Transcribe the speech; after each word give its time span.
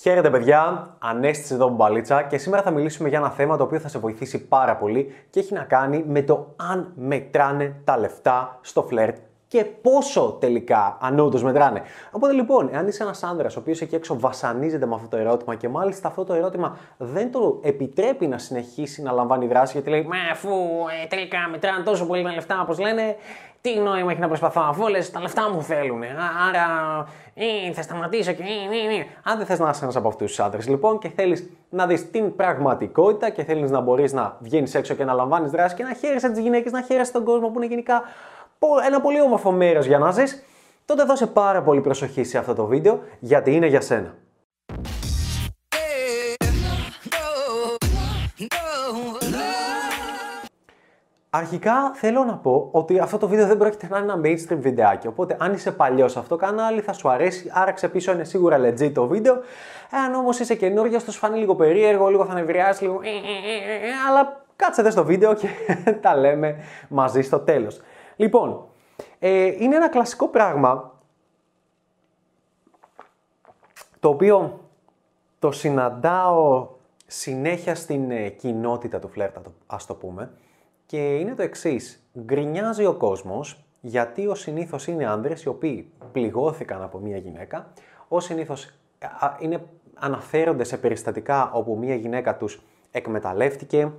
Χαίρετε 0.00 0.30
παιδιά, 0.30 0.94
Ανέστης 0.98 1.50
εδώ 1.50 1.68
Μπαλίτσα 1.68 2.22
και 2.22 2.38
σήμερα 2.38 2.62
θα 2.62 2.70
μιλήσουμε 2.70 3.08
για 3.08 3.18
ένα 3.18 3.30
θέμα 3.30 3.56
το 3.56 3.62
οποίο 3.62 3.78
θα 3.78 3.88
σε 3.88 3.98
βοηθήσει 3.98 4.46
πάρα 4.46 4.76
πολύ 4.76 5.14
και 5.30 5.40
έχει 5.40 5.54
να 5.54 5.62
κάνει 5.62 6.04
με 6.06 6.22
το 6.22 6.54
αν 6.56 6.92
μετράνε 6.96 7.76
τα 7.84 7.98
λεφτά 7.98 8.58
στο 8.60 8.82
φλερτ 8.82 9.16
και 9.48 9.64
πόσο 9.64 10.36
τελικά 10.40 10.98
αν 11.00 11.18
όντως 11.18 11.42
μετράνε. 11.42 11.82
Οπότε 12.10 12.32
λοιπόν, 12.32 12.68
εάν 12.72 12.86
είσαι 12.88 13.02
ένας 13.02 13.22
άνδρας 13.22 13.56
ο 13.56 13.60
οποίος 13.60 13.80
εκεί 13.80 13.94
έξω 13.94 14.18
βασανίζεται 14.18 14.86
με 14.86 14.94
αυτό 14.94 15.08
το 15.08 15.16
ερώτημα 15.16 15.54
και 15.54 15.68
μάλιστα 15.68 16.08
αυτό 16.08 16.24
το 16.24 16.34
ερώτημα 16.34 16.78
δεν 16.96 17.32
το 17.32 17.60
επιτρέπει 17.62 18.26
να 18.26 18.38
συνεχίσει 18.38 19.02
να 19.02 19.12
λαμβάνει 19.12 19.46
δράση 19.46 19.72
γιατί 19.72 19.90
λέει 19.90 20.02
Μα 20.02 20.16
αφού 20.32 20.50
ε, 21.02 21.06
τελικά 21.06 21.38
μετράνε 21.50 21.84
τόσο 21.84 22.06
πολύ 22.06 22.22
τα 22.22 22.32
λεφτά 22.32 22.60
όπως 22.60 22.78
λένε, 22.78 23.16
τι 23.74 23.78
νόημα 23.80 24.10
έχει 24.10 24.20
να 24.20 24.28
προσπαθώ 24.28 24.60
αφού 24.68 24.82
όλες 24.82 25.10
τα 25.10 25.20
λεφτά 25.20 25.50
μου 25.50 25.62
θέλουν. 25.62 26.02
Α, 26.02 26.08
Άρα 26.48 26.64
ε, 27.34 27.72
θα 27.72 27.82
σταματήσω 27.82 28.32
και 28.32 28.42
ε, 28.42 28.94
ε, 28.94 28.98
ε. 29.00 29.06
Αν 29.22 29.36
δεν 29.36 29.46
θες 29.46 29.58
να 29.58 29.70
είσαι 29.70 29.80
ένας 29.82 29.96
από 29.96 30.08
αυτούς 30.08 30.26
τους 30.28 30.40
άντρες, 30.40 30.68
λοιπόν, 30.68 30.98
και 30.98 31.08
θέλεις 31.08 31.50
να 31.70 31.86
δεις 31.86 32.10
την 32.10 32.36
πραγματικότητα 32.36 33.30
και 33.30 33.44
θέλεις 33.44 33.70
να 33.70 33.80
μπορείς 33.80 34.12
να 34.12 34.36
βγαίνεις 34.40 34.74
έξω 34.74 34.94
και 34.94 35.04
να 35.04 35.12
λαμβάνεις 35.12 35.50
δράση 35.50 35.74
και 35.74 35.82
να 35.82 35.92
χαίρεσαι 35.94 36.30
τις 36.30 36.38
γυναίκες, 36.38 36.72
να 36.72 36.82
χαίρεσαι 36.82 37.12
τον 37.12 37.24
κόσμο 37.24 37.48
που 37.48 37.56
είναι 37.56 37.66
γενικά 37.66 38.02
πο- 38.58 38.78
ένα 38.86 39.00
πολύ 39.00 39.20
όμορφο 39.20 39.50
μέρος 39.50 39.86
για 39.86 39.98
να 39.98 40.10
ζεις, 40.10 40.42
τότε 40.84 41.04
δώσε 41.04 41.26
πάρα 41.26 41.62
πολύ 41.62 41.80
προσοχή 41.80 42.24
σε 42.24 42.38
αυτό 42.38 42.54
το 42.54 42.66
βίντεο 42.66 43.00
γιατί 43.20 43.54
είναι 43.54 43.66
για 43.66 43.80
σένα. 43.80 44.14
Αρχικά 51.36 51.90
θέλω 51.94 52.24
να 52.24 52.36
πω 52.36 52.68
ότι 52.72 52.98
αυτό 52.98 53.18
το 53.18 53.28
βίντεο 53.28 53.46
δεν 53.46 53.58
πρόκειται 53.58 53.88
να 53.90 53.98
είναι 53.98 54.12
ένα 54.12 54.20
mainstream 54.24 54.56
βιντεάκι. 54.58 55.06
Οπότε, 55.06 55.36
αν 55.40 55.52
είσαι 55.52 55.72
παλιός 55.72 56.12
σε 56.12 56.18
αυτό 56.18 56.36
το 56.36 56.44
κανάλι, 56.46 56.80
θα 56.80 56.92
σου 56.92 57.08
αρέσει. 57.08 57.50
Άραξε 57.54 57.88
πίσω, 57.88 58.12
είναι 58.12 58.24
σίγουρα 58.24 58.58
legit 58.60 58.92
το 58.94 59.06
βίντεο. 59.06 59.34
Αν 60.06 60.14
όμως 60.14 60.38
είσαι 60.38 60.54
καινούριος, 60.54 61.02
θα 61.04 61.10
σου 61.10 61.18
φανεί 61.18 61.38
λίγο 61.38 61.54
περίεργο, 61.54 62.08
λίγο 62.08 62.24
θα 62.26 62.34
νευριάσει, 62.34 62.82
λίγο. 62.84 63.00
ε, 63.02 63.08
ε, 63.08 63.10
ε, 63.10 63.88
ε, 63.88 63.92
αλλά 64.08 64.44
κάτσε 64.56 64.82
δε 64.82 64.90
στο 64.90 65.04
βίντεο 65.04 65.34
και 65.34 65.48
τα 66.02 66.16
λέμε 66.16 66.56
μαζί 66.88 67.22
στο 67.22 67.38
τέλος. 67.38 67.80
Λοιπόν, 68.16 68.64
ε, 69.18 69.44
είναι 69.44 69.76
ένα 69.76 69.88
κλασικό 69.88 70.28
πράγμα 70.28 70.92
το 74.00 74.08
οποίο 74.08 74.60
το 75.38 75.50
συναντάω 75.50 76.68
συνέχεια 77.06 77.74
στην 77.74 78.10
ε, 78.10 78.28
κοινότητα 78.28 78.98
του 78.98 79.08
φλερτα, 79.08 79.40
το- 79.40 79.52
ας 79.66 79.86
το 79.86 79.94
πούμε, 79.94 80.30
και 80.86 81.16
είναι 81.16 81.34
το 81.34 81.42
εξής. 81.42 82.08
Γκρινιάζει 82.20 82.84
ο 82.84 82.94
κόσμος 82.94 83.64
γιατί 83.80 84.26
ο 84.26 84.34
συνήθως 84.34 84.86
είναι 84.86 85.06
άνδρες 85.06 85.42
οι 85.42 85.48
οποίοι 85.48 85.90
πληγώθηκαν 86.12 86.82
από 86.82 86.98
μία 86.98 87.16
γυναίκα, 87.16 87.72
ο 88.08 88.20
συνήθως 88.20 88.72
α, 89.20 89.36
είναι, 89.38 89.64
αναφέρονται 89.94 90.64
σε 90.64 90.76
περιστατικά 90.76 91.50
όπου 91.52 91.76
μία 91.76 91.94
γυναίκα 91.94 92.36
τους 92.36 92.62
εκμεταλλεύτηκε, 92.90 93.92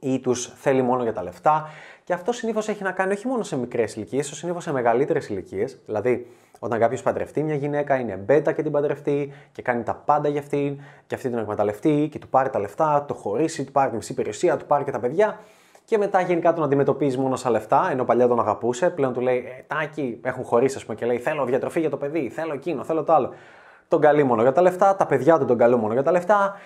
ή 0.00 0.18
τους 0.18 0.52
θέλει 0.56 0.82
μόνο 0.82 1.02
για 1.02 1.12
τα 1.12 1.22
λεφτά. 1.22 1.68
Και 2.04 2.12
αυτό 2.12 2.32
συνήθως 2.32 2.68
έχει 2.68 2.82
να 2.82 2.92
κάνει 2.92 3.12
όχι 3.12 3.26
μόνο 3.26 3.42
σε 3.42 3.56
μικρές 3.56 3.96
ηλικίες, 3.96 4.26
συνήθως 4.26 4.62
σε 4.62 4.72
μεγαλύτερες 4.72 5.28
ηλικίες. 5.28 5.78
Δηλαδή, 5.86 6.26
όταν 6.58 6.78
κάποιος 6.78 7.02
παντρευτεί 7.02 7.42
μια 7.42 7.54
γυναίκα, 7.54 7.96
είναι 7.96 8.14
μπέτα 8.14 8.52
και 8.52 8.62
την 8.62 8.72
παντρευτεί 8.72 9.32
και 9.52 9.62
κάνει 9.62 9.82
τα 9.82 9.94
πάντα 9.94 10.28
για 10.28 10.40
αυτήν, 10.40 10.80
και 11.06 11.14
αυτή 11.14 11.28
την 11.28 11.38
εκμεταλλευτεί 11.38 12.08
και 12.10 12.18
του 12.18 12.28
πάρει 12.28 12.50
τα 12.50 12.58
λεφτά, 12.58 13.04
το 13.08 13.14
χωρίσει, 13.14 13.64
του 13.64 13.72
πάρει 13.72 13.90
τη 13.90 13.96
μισή 13.96 14.14
περιουσία, 14.14 14.56
του 14.56 14.66
πάρει 14.66 14.84
και 14.84 14.90
τα 14.90 15.00
παιδιά. 15.00 15.40
Και 15.90 15.98
μετά 15.98 16.20
γενικά 16.20 16.52
τον 16.52 16.64
αντιμετωπίζει 16.64 17.18
μόνο 17.18 17.36
σαν 17.36 17.52
λεφτά, 17.52 17.88
ενώ 17.90 18.04
παλιά 18.04 18.28
τον 18.28 18.40
αγαπούσε. 18.40 18.90
Πλέον 18.90 19.12
του 19.12 19.20
λέει: 19.20 19.36
ε, 19.36 19.64
Τάκι, 19.66 20.20
έχουν 20.22 20.44
χωρίσει, 20.44 20.76
ας 20.76 20.84
πούμε, 20.84 20.96
και 20.96 21.06
λέει: 21.06 21.18
Θέλω 21.18 21.44
διατροφή 21.44 21.80
για 21.80 21.90
το 21.90 21.96
παιδί, 21.96 22.28
θέλω 22.28 22.52
εκείνο, 22.52 22.84
θέλω 22.84 23.04
το 23.04 23.12
άλλο. 23.12 23.34
Τον 23.88 24.00
καλεί 24.00 24.22
μόνο 24.22 24.42
για 24.42 24.52
τα 24.52 24.62
λεφτά, 24.62 24.96
τα 24.96 25.06
παιδιά 25.06 25.38
του 25.38 25.44
τον 25.44 25.58
καλούν 25.58 25.80
μόνο 25.80 25.92
για 25.92 26.02
τα 26.02 26.10
λεφτά. 26.10 26.56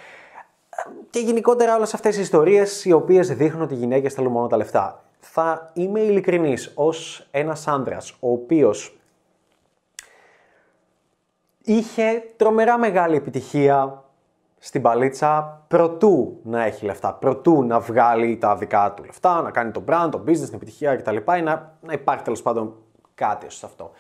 Και 1.11 1.19
γενικότερα 1.19 1.77
όλες 1.77 1.95
αυτές 1.95 2.17
οι 2.17 2.21
ιστορίες 2.21 2.85
οι 2.85 2.93
οποίες 2.93 3.29
δείχνουν 3.29 3.63
ότι 3.63 3.75
οι 3.75 3.77
γυναίκες 3.77 4.15
θέλουν 4.15 4.33
μόνο 4.33 4.47
τα 4.47 4.57
λεφτά. 4.57 5.03
Θα 5.21 5.71
είμαι 5.75 6.01
ειλικρινής 6.01 6.73
ως 6.75 7.27
ένας 7.31 7.69
άντρας 7.69 8.17
ο 8.21 8.31
οποίος 8.31 8.99
είχε 11.65 12.23
τρομερά 12.37 12.79
μεγάλη 12.79 13.17
επιτυχία 13.17 14.04
στην 14.67 14.83
παλίτσα 14.83 15.63
προτού 15.69 16.41
να 16.43 16.65
έχει 16.65 16.85
λεφτά, 16.85 17.13
προτού 17.13 17.65
να 17.65 17.81
βγάλει 17.81 18.37
τα 18.37 18.57
δικά 18.57 18.95
του 18.97 19.05
λεφτά, 19.05 19.43
να 19.43 19.51
κάνει 19.51 19.71
το 19.71 19.83
brand, 19.89 20.09
το 20.11 20.23
business, 20.27 20.45
την 20.45 20.55
επιτυχία 20.55 20.97
κτλ. 20.97 21.17
ή 21.17 21.43
να, 21.43 21.77
να 21.81 21.93
υπάρχει 21.93 22.25
τέλος 22.25 22.43
πάντων 22.43 22.75
κάτι 23.15 23.51
σε 23.51 23.67
αυτό. 23.67 23.91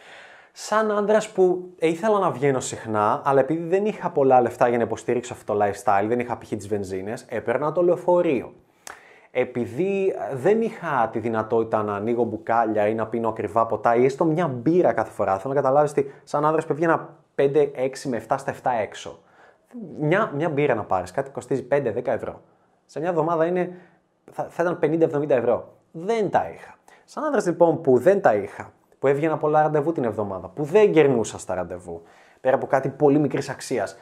Σαν 0.53 0.91
άντρας 0.91 1.29
που 1.29 1.73
ήθελα 1.79 2.19
να 2.19 2.31
βγαίνω 2.31 2.61
συχνά, 2.61 3.23
αλλά 3.25 3.41
επειδή 3.41 3.69
δεν 3.69 3.85
είχα 3.85 4.11
πολλά 4.11 4.41
λεφτά 4.41 4.69
για 4.69 4.79
να 4.79 4.85
υποστηρίξω 4.85 5.35
αυτό 5.35 5.55
το 5.55 5.65
lifestyle, 5.65 6.05
δεν 6.09 6.21
είχα 6.21 6.39
π.χ. 6.39 6.49
τις 6.49 6.69
βενζίνες, 6.69 7.25
έπαιρνα 7.29 7.73
το 7.73 7.83
λεωφορείο. 7.83 8.53
Επειδή 9.31 10.15
ε, 10.31 10.37
δεν 10.37 10.63
είχα 10.63 11.09
τη 11.13 11.19
δυνατότητα 11.19 11.83
να 11.83 11.95
ανοίγω 11.95 12.25
μπουκάλια 12.25 12.89
ή 12.89 12.95
να 12.95 13.07
πίνω 13.07 13.29
ακριβά 13.29 13.67
ποτά 13.67 13.97
ή 13.97 14.05
έστω 14.05 14.25
μια 14.25 14.49
μπύρα 14.49 14.93
κάθε 14.93 15.11
φορά, 15.11 15.39
θέλω 15.39 15.55
να 15.55 15.61
καταλάβεις 15.61 15.91
ότι 15.91 16.13
σαν 16.25 16.47
άντρας 16.47 16.67
που 16.67 16.73
έβγαινα 16.73 17.17
5, 17.37 17.43
6 17.43 18.09
με 18.09 18.25
7 18.29 18.35
στα 18.39 18.55
7 18.63 18.71
έξω. 18.83 19.19
Μια, 19.99 20.33
μια 20.35 20.49
μπύρα 20.49 20.75
να 20.75 20.85
πάρεις, 20.85 21.11
κάτι 21.11 21.31
κοστίζει 21.31 21.67
5-10 21.71 22.07
ευρώ. 22.07 22.41
Σε 22.87 23.01
μια 23.01 23.09
εβδομάδα 23.09 23.47
είναι, 23.47 23.71
θα, 24.31 24.47
θα 24.51 24.63
ήταν 24.63 24.79
50-70 25.23 25.31
ευρώ. 25.31 25.75
Δεν 25.91 26.31
τα 26.31 26.51
είχα. 26.55 26.75
Σαν 27.05 27.25
άντρα 27.25 27.43
λοιπόν 27.45 27.81
που 27.81 27.99
δεν 27.99 28.21
τα 28.21 28.35
είχα, 28.35 28.73
που 28.99 29.07
έβγαινα 29.07 29.37
πολλά 29.37 29.63
ραντεβού 29.63 29.93
την 29.93 30.05
εβδομάδα, 30.05 30.49
που 30.49 30.65
δεν 30.65 30.91
γερνούσα 30.91 31.39
στα 31.39 31.55
ραντεβού, 31.55 32.03
πέρα 32.41 32.57
από 32.57 32.67
κάτι 32.67 32.89
πολύ 32.89 33.19
μικρής 33.19 33.49
αξίας, 33.49 33.97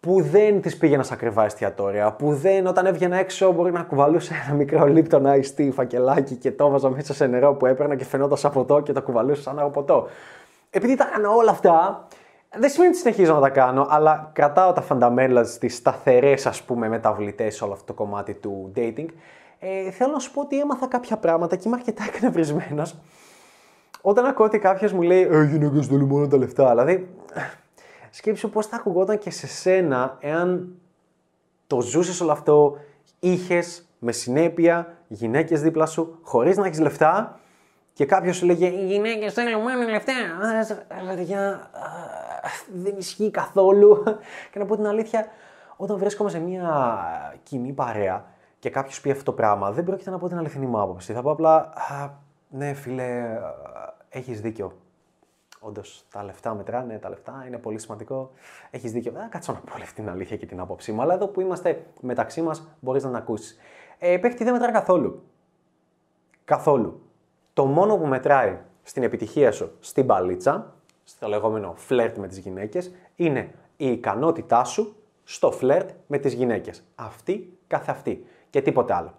που 0.00 0.22
δεν 0.22 0.60
τις 0.60 0.76
πήγαινα 0.76 1.02
σε 1.02 1.14
ακριβά 1.14 1.44
εστιατόρια, 1.44 2.12
που 2.12 2.34
δεν 2.34 2.66
όταν 2.66 2.86
έβγαινα 2.86 3.16
έξω 3.16 3.52
μπορεί 3.52 3.72
να 3.72 3.82
κουβαλούσα 3.82 4.34
ένα 4.46 4.54
μικρό 4.54 4.84
Lipton 4.86 5.22
Ice 5.22 5.58
Tea 5.58 5.70
φακελάκι 5.72 6.34
και 6.34 6.52
το 6.52 6.66
έβαζα 6.66 6.90
μέσα 6.90 7.14
σε 7.14 7.26
νερό 7.26 7.54
που 7.54 7.66
έπαιρνα 7.66 7.96
και 7.96 8.04
φαινόταν 8.04 8.36
σαν 8.36 8.52
ποτό 8.52 8.80
και 8.80 8.92
το 8.92 9.02
κουβαλούσα 9.02 9.42
σαν 9.42 9.58
ένα 9.58 9.68
ποτό. 9.68 10.08
Επειδή 10.70 10.96
τα 10.96 11.06
έκανα 11.08 11.30
όλα 11.30 11.50
αυτά, 11.50 12.06
δεν 12.58 12.70
σημαίνει 12.70 12.90
ότι 12.90 12.98
συνεχίζω 12.98 13.34
να 13.34 13.40
τα 13.40 13.48
κάνω, 13.48 13.86
αλλά 13.90 14.30
κρατάω 14.32 14.72
τα 14.72 14.84
fundamentals, 14.88 15.46
τις 15.60 15.76
σταθερές 15.76 16.46
ας 16.46 16.62
πούμε 16.62 16.88
μεταβλητές 16.88 17.56
σε 17.56 17.64
όλο 17.64 17.72
αυτό 17.72 17.84
το 17.84 17.92
κομμάτι 17.92 18.34
του 18.34 18.72
dating. 18.76 19.06
Ε, 19.58 19.90
θέλω 19.90 20.12
να 20.12 20.18
σου 20.18 20.32
πω 20.32 20.40
ότι 20.40 20.60
έμαθα 20.60 20.86
κάποια 20.86 21.16
πράγματα 21.16 21.56
και 21.56 21.62
είμαι 21.66 21.76
αρκετά 21.76 22.04
εκνευρισμένος 22.08 22.96
όταν 24.02 24.24
ακούω 24.24 24.46
ότι 24.46 24.58
κάποιος 24.58 24.92
μου 24.92 25.02
λέει 25.02 25.28
Ε, 25.30 25.44
γυναίκε 25.44 25.82
θέλουν 25.82 26.08
μόνο 26.08 26.26
τα 26.28 26.36
λεφτά. 26.36 26.68
Δηλαδή, 26.68 27.08
σκέψου 28.10 28.50
πώς 28.50 28.66
θα 28.66 28.76
ακουγόταν 28.76 29.18
και 29.18 29.30
σε 29.30 29.46
σένα 29.46 30.16
εάν 30.20 30.74
το 31.66 31.80
ζούσες 31.80 32.20
όλο 32.20 32.32
αυτό, 32.32 32.76
είχες 33.20 33.86
με 33.98 34.12
συνέπεια 34.12 34.96
γυναίκες 35.08 35.60
δίπλα 35.62 35.86
σου, 35.86 36.18
χωρίς 36.22 36.56
να 36.56 36.66
έχεις 36.66 36.80
λεφτά 36.80 37.40
και 37.92 38.06
κάποιος 38.06 38.36
σου 38.36 38.46
λέγε 38.46 38.66
Οι 38.66 38.86
γυναίκες 38.86 39.32
θέλουν 39.32 39.60
μόνο 39.60 39.88
λεφτά. 39.90 40.12
Αλλά 40.98 41.14
παιδιά, 41.14 41.40
α, 41.50 42.21
δεν 42.74 42.94
ισχύει 42.98 43.30
καθόλου. 43.30 44.02
Και 44.52 44.58
να 44.58 44.64
πω 44.64 44.76
την 44.76 44.86
αλήθεια, 44.86 45.26
όταν 45.76 45.98
βρίσκομαι 45.98 46.30
σε 46.30 46.38
μια 46.38 46.94
κοινή 47.42 47.72
παρέα 47.72 48.24
και 48.58 48.70
κάποιος 48.70 49.00
πει 49.00 49.10
αυτό 49.10 49.24
το 49.24 49.32
πράγμα, 49.32 49.70
δεν 49.70 49.84
πρόκειται 49.84 50.10
να 50.10 50.18
πω 50.18 50.28
την 50.28 50.38
αληθινή 50.38 50.66
μου 50.66 50.80
άποψη. 50.80 51.12
Θα 51.12 51.22
πω 51.22 51.30
απλά, 51.30 51.56
«Α, 51.56 52.10
ναι, 52.48 52.72
φίλε, 52.72 53.38
έχεις 54.08 54.40
δίκιο. 54.40 54.72
Όντως, 55.60 56.04
τα 56.10 56.24
λεφτά 56.24 56.54
μετράνε, 56.54 56.98
τα 56.98 57.08
λεφτά 57.08 57.44
είναι 57.46 57.58
πολύ 57.58 57.78
σημαντικό. 57.78 58.30
Έχεις 58.70 58.92
δίκιο. 58.92 59.12
Δεν 59.12 59.22
θα 59.22 59.28
κάτσω 59.28 59.52
να 59.52 59.58
πω 59.58 59.72
όλη 59.74 59.82
αυτή 59.82 59.94
την 59.94 60.10
αλήθεια 60.10 60.36
και 60.36 60.46
την 60.46 60.60
άποψή 60.60 60.92
μου, 60.92 61.02
αλλά 61.02 61.14
εδώ 61.14 61.26
που 61.26 61.40
είμαστε 61.40 61.86
μεταξύ 62.00 62.42
μας, 62.42 62.68
μπορείς 62.80 63.02
να 63.02 63.08
την 63.08 63.18
ακούσεις. 63.18 63.58
Ε, 63.98 64.16
παίχτη 64.16 64.44
δεν 64.44 64.52
μετρά 64.52 64.70
καθόλου. 64.70 65.22
Καθόλου. 66.44 67.02
Το 67.52 67.64
μόνο 67.64 67.96
που 67.96 68.06
μετράει 68.06 68.58
στην 68.82 69.02
επιτυχία 69.02 69.52
σου 69.52 69.76
στην 69.80 70.06
παλίτσα, 70.06 70.74
στο 71.16 71.28
λεγόμενο 71.28 71.74
φλερτ 71.76 72.16
με 72.16 72.28
τις 72.28 72.38
γυναίκες, 72.38 72.92
είναι 73.16 73.54
η 73.76 73.86
ικανότητά 73.86 74.64
σου 74.64 74.96
στο 75.24 75.50
φλερτ 75.50 75.90
με 76.06 76.18
τις 76.18 76.32
γυναίκες. 76.32 76.82
Αυτή 76.94 77.58
καθ' 77.66 77.88
αυτή 77.88 78.26
και 78.50 78.62
τίποτε 78.62 78.94
άλλο. 78.94 79.14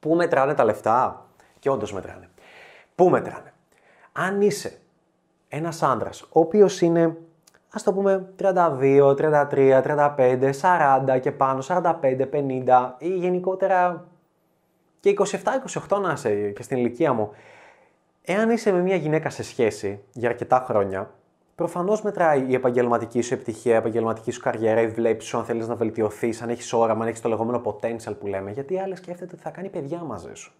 Πού 0.00 0.14
μετράνε 0.14 0.54
τα 0.54 0.64
λεφτά; 0.64 1.26
Και 1.58 1.70
όντως 1.70 1.92
μετράνε. 1.92 2.28
Πού 2.94 3.08
μετράνε; 3.08 3.52
Αν 4.12 4.40
είσαι 4.40 4.78
ένας 5.48 5.82
άντρας 5.82 6.22
ο 6.22 6.40
οποίος 6.40 6.80
είναι 6.80 7.16
ας 7.70 7.82
το 7.82 7.92
πούμε 7.92 8.32
32, 8.36 9.14
33, 9.14 9.82
35, 9.82 10.52
40 10.52 11.18
και 11.20 11.32
πάνω, 11.32 11.60
45, 11.62 12.26
50 12.26 12.94
ή 12.98 13.08
γενικότερα 13.08 14.06
και 15.00 15.14
27-28 15.88 16.00
να 16.00 16.12
είσαι 16.12 16.50
και 16.50 16.62
στην 16.62 16.76
ηλικία 16.76 17.12
μου, 17.12 17.30
εάν 18.24 18.50
είσαι 18.50 18.72
με 18.72 18.80
μια 18.80 18.96
γυναίκα 18.96 19.30
σε 19.30 19.42
σχέση 19.42 20.02
για 20.12 20.28
αρκετά 20.28 20.64
χρόνια, 20.68 21.10
προφανώς 21.54 22.02
μετράει 22.02 22.44
η 22.48 22.54
επαγγελματική 22.54 23.20
σου 23.20 23.34
επιτυχία, 23.34 23.74
η 23.74 23.76
επαγγελματική 23.76 24.30
σου 24.30 24.40
καριέρα, 24.40 24.80
η 24.80 24.86
βλέψη 24.86 25.28
σου, 25.28 25.38
αν 25.38 25.44
θέλεις 25.44 25.68
να 25.68 25.74
βελτιωθείς, 25.74 26.42
αν 26.42 26.48
έχεις 26.48 26.72
όραμα, 26.72 27.02
αν 27.02 27.08
έχεις 27.08 27.20
το 27.20 27.28
λεγόμενο 27.28 27.62
potential 27.64 28.14
που 28.20 28.26
λέμε. 28.26 28.50
Γιατί 28.50 28.74
η 28.74 28.80
άλλη 28.80 28.96
σκέφτεται 28.96 29.34
ότι 29.34 29.42
θα 29.42 29.50
κάνει 29.50 29.68
παιδιά 29.68 29.98
μαζί 29.98 30.34
σου. 30.34 30.52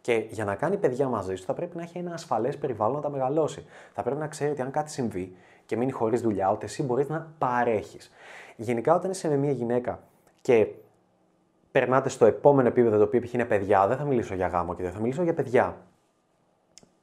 Και 0.00 0.24
για 0.28 0.44
να 0.44 0.54
κάνει 0.54 0.76
παιδιά 0.76 1.08
μαζί 1.08 1.34
σου, 1.34 1.44
θα 1.44 1.54
πρέπει 1.54 1.76
να 1.76 1.82
έχει 1.82 1.98
ένα 1.98 2.12
ασφαλές 2.12 2.58
περιβάλλον 2.58 2.94
να 2.94 3.00
τα 3.00 3.10
μεγαλώσει. 3.10 3.64
Θα 3.92 4.02
πρέπει 4.02 4.20
να 4.20 4.26
ξέρει 4.26 4.50
ότι 4.50 4.62
αν 4.62 4.70
κάτι 4.70 4.90
συμβεί 4.90 5.36
και 5.66 5.76
μείνει 5.76 5.90
χωρίς 5.90 6.20
δουλειά, 6.20 6.50
ότι 6.50 6.64
εσύ 6.64 6.82
μπορείς 6.82 7.08
να 7.08 7.32
παρέχεις. 7.38 8.10
Γενικά, 8.56 8.94
όταν 8.94 9.10
είσαι 9.10 9.28
με 9.28 9.36
μια 9.36 9.50
γυναίκα 9.50 10.00
και 10.40 10.66
περνάτε 11.72 12.08
στο 12.08 12.26
επόμενο 12.26 12.68
επίπεδο 12.68 12.96
το 12.96 13.02
οποίο 13.02 13.22
είναι 13.32 13.44
παιδιά, 13.44 13.86
δεν 13.86 13.96
θα 13.96 14.04
μιλήσω 14.04 14.34
για 14.34 14.46
γάμο 14.46 14.74
και 14.74 14.82
δεν 14.82 14.92
θα 14.92 15.00
μιλήσω 15.00 15.22
για 15.22 15.34
παιδιά. 15.34 15.76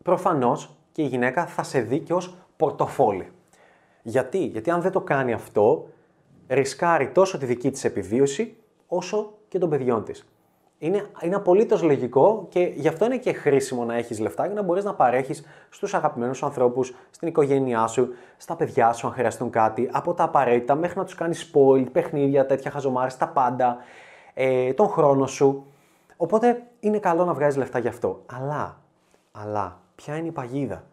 Προφανώς 0.08 0.70
και 0.92 1.02
η 1.02 1.06
γυναίκα 1.06 1.46
θα 1.46 1.64
σε 1.64 1.80
δει 1.80 2.00
και 2.00 2.14
ως 2.14 2.36
πορτοφόλι. 2.58 3.32
Γιατί; 4.02 4.38
Γιατί 4.38 4.72
αν 4.72 4.82
δεν 4.82 4.92
το 4.92 5.02
κάνει 5.02 5.34
αυτό, 5.34 5.88
ρισκάρει 6.48 7.10
τόσο 7.10 7.38
τη 7.38 7.46
δική 7.46 7.72
της 7.72 7.84
επιβίωση, 7.84 8.58
όσο 8.88 9.34
και 9.48 9.60
των 9.60 9.70
παιδιών 9.70 10.04
της. 10.04 10.28
Είναι, 10.78 11.06
είναι 11.22 11.36
απολύτως 11.36 11.82
λογικό 11.82 12.46
και 12.50 12.60
γι' 12.60 12.88
αυτό 12.88 13.06
είναι 13.06 13.18
και 13.18 13.34
χρήσιμο 13.34 13.84
να 13.84 13.96
έχεις 13.96 14.20
λεφτά 14.20 14.46
για 14.46 14.56
να 14.56 14.62
μπορείς 14.62 14.84
να 14.84 14.94
παρέχεις 14.94 15.44
στους 15.70 15.94
αγαπημένους 15.94 16.44
ανθρώπους, 16.44 16.96
στην 17.10 17.28
οικογένειά 17.28 17.88
σου, 17.88 18.14
στα 18.38 18.56
παιδιά 18.56 18.94
σου, 18.94 19.08
αν 19.08 19.14
χρειαστούν 19.14 19.50
κάτι, 19.50 19.90
από 19.92 20.14
τα 20.14 20.24
απαραίτητα 20.24 20.76
μέχρι 20.76 20.98
να 20.98 21.06
τους 21.06 21.16
κάνεις 21.16 21.52
spoil, 21.54 21.86
παιχνίδια, 21.92 22.46
τέτοια 22.46 22.72
χαζομάρε, 22.72 23.12
τα 23.18 23.28
πάντα, 23.28 23.78
ε, 24.34 24.74
τον 24.74 24.88
χρόνο 24.90 25.28
σου. 25.28 25.66
Οπότε 26.18 26.64
είναι 26.80 27.00
καλό 27.00 27.26
να 27.26 27.34
βγάζεις 27.34 27.58
λεφτά 27.58 27.80
γι' 27.80 27.88
αυτό. 27.88 28.22
Αλλά, 28.26 28.78
αλλά, 29.32 29.86
ποια 29.98 30.18
είναι 30.18 30.28
η 30.28 30.32
παγίδα. 30.32 30.84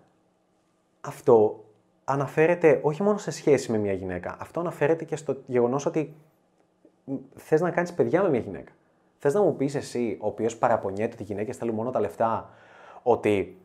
Αυτό 1.01 1.65
αναφέρεται 2.05 2.81
όχι 2.83 3.03
μόνο 3.03 3.19
σε 3.19 3.31
σχέση 3.31 3.71
με 3.71 3.79
μια 3.79 3.93
γυναίκα, 3.93 4.37
αυτό 4.39 4.61
αναφέρεται 4.61 5.05
και 5.05 5.17
στο 5.17 5.37
γεγονός 5.47 5.87
ότι 5.87 6.15
θες 7.35 7.61
να 7.61 7.71
κάνεις 7.71 7.93
παιδιά 7.93 8.23
με 8.23 8.29
μια 8.29 8.41
γυναίκα. 8.41 8.73
Θες 9.19 9.35
να 9.35 9.43
μου 9.43 9.56
πεις 9.56 9.75
εσύ, 9.75 10.19
ο 10.21 10.27
οποίος 10.27 10.56
παραπονιέται 10.56 11.12
ότι 11.12 11.23
οι 11.23 11.27
γυναίκες 11.27 11.56
θέλουν 11.56 11.75
μόνο 11.75 11.91
τα 11.91 12.01
λεφτά, 12.01 12.51
ότι 13.03 13.59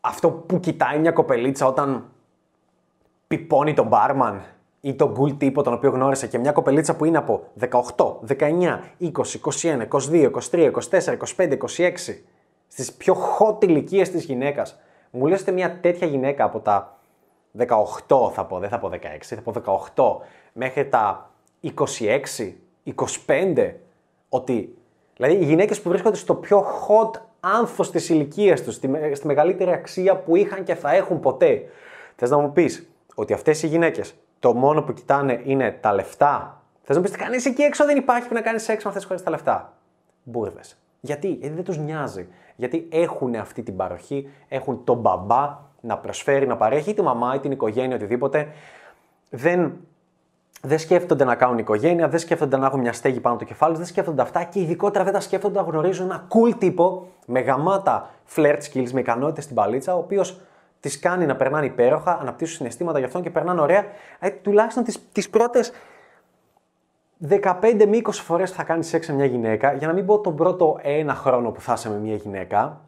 αυτό 0.00 0.30
που 0.30 0.60
κοιτάει 0.60 0.98
μια 0.98 1.12
κοπελίτσα 1.12 1.66
όταν 1.66 2.10
πιπώνει 3.26 3.74
τον 3.74 3.86
μπάρμαν 3.86 4.42
ή 4.80 4.94
τον 4.94 5.10
γκουλ 5.10 5.30
τύπο 5.32 5.62
τον 5.62 5.72
οποίο 5.72 5.90
γνώρισε 5.90 6.26
και 6.26 6.38
μια 6.38 6.52
κοπελίτσα 6.52 6.96
που 6.96 7.04
είναι 7.04 7.18
από 7.18 7.46
18, 7.60 7.70
19, 8.38 8.80
20, 9.00 9.10
21, 9.60 9.88
22, 9.88 10.30
23, 10.50 10.72
24, 10.90 11.16
25, 11.36 11.58
26 11.58 11.58
στις 12.68 12.92
πιο 12.92 13.16
hot 13.38 13.64
ηλικίες 13.64 14.10
της 14.10 14.24
γυναίκας 14.24 14.78
μου 15.10 15.26
λες 15.26 15.44
μια 15.44 15.80
τέτοια 15.80 16.06
γυναίκα 16.06 16.44
από 16.44 16.60
τα 16.60 16.98
18 18.08 18.32
θα 18.32 18.44
πω, 18.44 18.58
δεν 18.58 18.68
θα 18.68 18.78
πω 18.78 18.90
16, 18.92 18.96
θα 19.20 19.40
πω 19.42 19.52
18 19.94 20.26
μέχρι 20.52 20.88
τα 20.88 21.30
26, 21.62 22.54
25 23.26 23.72
ότι 24.28 24.78
δηλαδή 25.16 25.34
οι 25.34 25.44
γυναίκες 25.44 25.80
που 25.80 25.88
βρίσκονται 25.88 26.16
στο 26.16 26.34
πιο 26.34 26.64
hot 26.88 27.20
άνθος 27.40 27.90
της 27.90 28.08
ηλικίας 28.08 28.62
τους, 28.62 28.74
στη, 28.74 28.90
στη 29.12 29.26
μεγαλύτερη 29.26 29.72
αξία 29.72 30.16
που 30.16 30.36
είχαν 30.36 30.64
και 30.64 30.74
θα 30.74 30.94
έχουν 30.94 31.20
ποτέ. 31.20 31.62
Θες 32.16 32.30
να 32.30 32.38
μου 32.38 32.52
πεις 32.52 32.88
ότι 33.14 33.32
αυτές 33.32 33.62
οι 33.62 33.66
γυναίκες 33.66 34.14
το 34.38 34.54
μόνο 34.54 34.82
που 34.82 34.92
κοιτάνε 34.92 35.40
είναι 35.44 35.78
τα 35.80 35.92
λεφτά; 35.92 36.62
Θες 36.82 36.96
να 36.96 37.02
μου 37.02 37.08
πεις 37.08 37.18
κανείς 37.18 37.46
εκεί 37.46 37.62
έξω 37.62 37.84
δεν 37.84 37.96
υπάρχει 37.96 38.28
που 38.28 38.34
να 38.34 38.40
κάνει 38.40 38.58
σεξ 38.58 38.84
με 38.84 38.90
αυτές 38.90 39.04
χωρίς 39.04 39.22
τα 39.22 39.30
λεφτά. 39.30 39.72
Μπούρδες. 40.22 40.78
Γιατί, 41.00 41.28
γιατί 41.28 41.54
δεν 41.54 41.64
τους 41.64 41.78
νοιάζει. 41.78 42.28
Γιατί 42.56 42.88
έχουν 42.90 43.34
αυτή 43.34 43.62
την 43.62 43.76
παροχή, 43.76 44.28
έχουν 44.48 44.84
τον 44.84 44.96
μπαμπά 44.96 45.58
να 45.80 45.98
προσφέρει, 45.98 46.46
να 46.46 46.56
παρέχει, 46.56 46.94
τη 46.94 47.02
μαμά 47.02 47.34
ή 47.34 47.38
την 47.38 47.50
οικογένεια, 47.50 47.96
οτιδήποτε. 47.96 48.48
Δεν 49.30 49.72
δεν 50.62 50.78
σκέφτονται 50.78 51.24
να 51.24 51.34
κάνουν 51.34 51.58
οικογένεια, 51.58 52.08
δεν 52.08 52.18
σκέφτονται 52.18 52.56
να 52.56 52.66
έχουν 52.66 52.80
μια 52.80 52.92
στέγη 52.92 53.20
πάνω 53.20 53.36
το 53.36 53.44
κεφάλι 53.44 53.76
δεν 53.76 53.86
σκέφτονται 53.86 54.22
αυτά 54.22 54.44
και 54.44 54.60
ειδικότερα 54.60 55.04
δεν 55.04 55.12
τα 55.12 55.20
σκέφτονται 55.20 55.60
να 55.60 55.66
γνωρίζουν 55.66 56.04
ένα 56.04 56.26
cool 56.28 56.54
τύπο 56.58 57.08
με 57.26 57.40
γαμάτα 57.40 58.10
flirt 58.34 58.58
skills, 58.72 58.90
με 58.90 59.00
ικανότητες 59.00 59.44
στην 59.44 59.56
παλίτσα, 59.56 59.94
ο 59.94 59.98
οποίος 59.98 60.40
τις 60.80 60.98
κάνει 60.98 61.26
να 61.26 61.36
περνάνε 61.36 61.66
υπέροχα, 61.66 62.18
αναπτύσσουν 62.20 62.56
συναισθήματα 62.56 62.98
για 62.98 63.06
αυτόν 63.06 63.22
και 63.22 63.30
περνάνε 63.30 63.60
ωραία. 63.60 63.84
Ε, 64.18 64.30
τουλάχιστον 64.30 64.84
τις 65.12 65.30
πρώτες 65.30 65.72
15 67.28 67.86
με 67.88 68.00
20 68.02 68.10
φορές 68.12 68.50
που 68.50 68.56
θα 68.56 68.62
κάνεις 68.62 68.88
σεξ 68.88 69.08
με 69.08 69.14
μια 69.14 69.24
γυναίκα, 69.24 69.72
για 69.72 69.86
να 69.86 69.92
μην 69.92 70.06
πω 70.06 70.20
τον 70.20 70.36
πρώτο 70.36 70.78
ένα 70.82 71.14
χρόνο 71.14 71.50
που 71.50 71.60
θα 71.60 71.72
είσαι 71.72 71.90
με 71.90 71.96
μια 71.96 72.14
γυναίκα, 72.14 72.80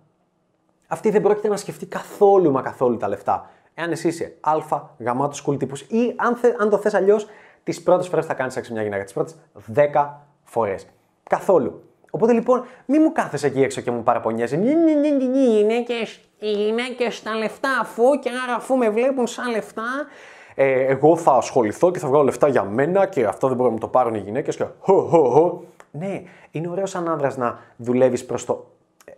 αυτή 0.86 1.10
δεν 1.10 1.22
πρόκειται 1.22 1.48
να 1.48 1.56
σκεφτεί 1.56 1.86
καθόλου 1.86 2.50
μα 2.50 2.62
καθόλου 2.62 2.96
τα 2.96 3.08
λεφτά. 3.08 3.50
Εάν 3.74 3.90
εσύ 3.90 4.08
είσαι 4.08 4.36
α, 4.40 4.52
γαμάτο 4.98 5.36
cool 5.46 5.58
τύπου 5.58 5.76
ή 5.88 6.14
αν, 6.16 6.36
θε, 6.36 6.54
αν 6.58 6.70
το 6.70 6.78
θες 6.78 6.94
αλλιώς, 6.94 7.26
τις 7.62 7.82
πρώτες 7.82 8.08
φορές 8.08 8.26
θα 8.26 8.34
κάνεις 8.34 8.52
σεξ 8.52 8.70
μια 8.70 8.82
γυναίκα. 8.82 9.04
Τις 9.04 9.12
πρώτες 9.12 9.36
10 9.74 10.08
φορές. 10.44 10.86
Καθόλου. 11.22 11.82
Οπότε 12.10 12.32
λοιπόν, 12.32 12.64
μη 12.86 12.98
μου 12.98 13.12
κάθεσαι 13.12 13.46
εκεί 13.46 13.62
έξω 13.62 13.80
και 13.80 13.90
μου 13.90 14.02
παραπονιέσαι. 14.02 14.56
Οι 14.56 15.56
γυναίκε 15.56 15.94
οι 16.38 16.50
γυναίκες 16.50 17.22
τα 17.22 17.34
λεφτά 17.34 17.78
αφού 17.80 18.18
και 18.18 18.30
άρα 18.44 18.54
αφού 18.54 18.76
με 18.76 18.90
βλέπουν 18.90 19.26
σαν 19.26 19.50
λεφτά. 19.50 20.06
Ε, 20.54 20.84
εγώ 20.84 21.16
θα 21.16 21.32
ασχοληθώ 21.32 21.90
και 21.90 21.98
θα 21.98 22.08
βγάλω 22.08 22.24
λεφτά 22.24 22.48
για 22.48 22.62
μένα 22.62 23.06
και 23.06 23.24
αυτό 23.24 23.48
δεν 23.48 23.56
μπορεί 23.56 23.72
να 23.72 23.78
το 23.78 23.88
πάρουν 23.88 24.14
οι 24.14 24.18
γυναίκες. 24.18 24.56
Και 24.56 24.64
χω, 24.80 25.02
χω, 25.02 25.30
χω. 25.30 25.62
Ναι, 25.90 26.22
είναι 26.50 26.68
ωραίο 26.68 26.86
σαν 26.86 27.08
άνδρας 27.08 27.36
να 27.36 27.58
δουλεύεις 27.76 28.26
προς 28.26 28.44
το 28.44 28.66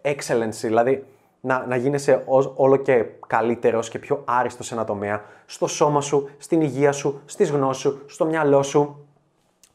excellency, 0.03 0.61
δηλαδή 0.61 1.05
να, 1.41 1.67
να 1.67 1.77
γίνεσαι 1.77 2.23
όλο 2.55 2.77
και 2.77 3.05
καλύτερος 3.27 3.89
και 3.89 3.99
πιο 3.99 4.23
άριστος 4.25 4.67
σε 4.67 4.75
ένα 4.75 4.85
τομέα, 4.85 5.23
στο 5.47 5.67
σώμα 5.67 6.01
σου, 6.01 6.29
στην 6.39 6.61
υγεία 6.61 6.93
σου, 6.93 7.21
στις 7.25 7.51
γνώσεις 7.51 7.83
σου, 7.83 8.03
στο 8.07 8.25
μυαλό 8.25 8.63
σου. 8.63 9.07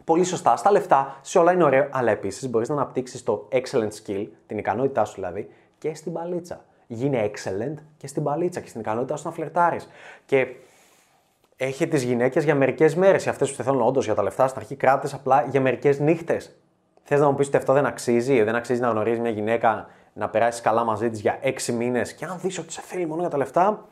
Πολύ 0.04 0.24
σωστά, 0.24 0.56
στα 0.56 0.72
λεφτά, 0.72 1.18
σε 1.22 1.40
όλα 1.40 1.52
είναι 1.52 1.64
ωραίο, 1.64 1.88
αλλά 1.92 2.12
επίσης 2.12 2.50
μπορείς 2.50 2.70
να 2.70 2.76
αναπτύξεις 2.76 3.24
το 3.24 3.48
excellent 3.52 3.92
skill, 4.06 4.28
την 4.48 4.58
ικανότητά 4.58 5.06
σου 5.06 5.14
δηλαδή, 5.16 5.50
και 5.78 5.96
στην 5.96 6.14
μπαλίτσα. 6.14 6.66
Γίνε 6.88 7.32
excellent 7.32 7.76
και 7.98 8.08
στην 8.08 8.24
μπαλίτσα 8.24 8.60
και 8.60 8.68
στην 8.68 8.82
ικανότητά 8.82 9.16
σου 9.16 9.28
να 9.28 9.34
φλερτάρεις. 9.34 9.90
Και 10.26 10.48
έχει 11.58 11.88
τις 11.88 12.04
γυναίκες 12.04 12.44
για 12.44 12.56
μερικές 12.56 12.96
μέρες. 12.96 13.26
Οι 13.26 13.30
αυτές 13.30 13.56
που 13.56 13.64
θέλουν 13.64 13.82
όντως 13.82 14.06
για 14.06 14.16
τα 14.16 14.24
λεφτά 14.24 14.48
στην 14.48 14.62
αρχή 14.62 14.76
κράτες 14.76 15.14
απλά 15.14 15.46
για 15.50 15.62
μερικές 15.62 16.00
νύχτες. 16.00 16.56
Θες 17.04 17.20
να 17.20 17.30
μου 17.30 17.36
πεις 17.36 17.48
ότι 17.48 17.58
αυτό 17.58 17.74
δεν 17.74 17.86
αξίζει, 17.86 18.44
δεν 18.44 18.56
αξίζει 18.56 18.82
να 18.82 18.90
γνωρίζεις 18.90 19.20
μια 19.20 19.30
γυναίκα 19.30 19.88
να 20.14 20.30
περάσεις 20.30 20.62
καλά 20.62 20.84
μαζί 20.84 21.10
της 21.10 21.20
για 21.20 21.40
6 21.42 21.74
μήνες 21.74 22.14
και 22.14 22.26
αν 22.26 22.40
δεις 22.42 22.58
ότι 22.58 22.72
σε 22.72 22.82
θέλει 22.82 23.06
μόνο 23.06 23.22
για 23.22 23.30
τα 23.30 23.38
λεφτά, 23.38 23.86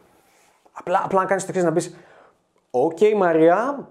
απλά, 0.71 1.01
απλά 1.03 1.19
να 1.19 1.25
κάνεις 1.25 1.43
το 1.43 1.49
εξής 1.49 1.65
να 1.65 1.71
πεις: 1.71 1.95
Οκ, 2.71 2.97
Μαρία, 3.15 3.87